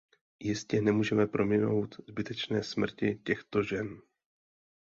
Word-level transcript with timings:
Jistě 0.39 0.81
nemůžeme 0.81 1.27
prominout 1.27 1.95
zbytečné 2.09 2.63
smrti 2.63 3.15
těchto 3.23 3.63
žen? 3.63 4.01